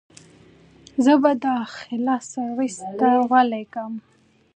[1.03, 3.91] زه به داخله سرويس ته وليکم.